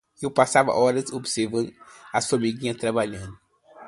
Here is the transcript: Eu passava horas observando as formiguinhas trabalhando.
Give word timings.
Eu 0.19 0.31
passava 0.31 0.71
horas 0.73 1.13
observando 1.13 1.71
as 2.11 2.27
formiguinhas 2.27 2.75
trabalhando. 2.75 3.37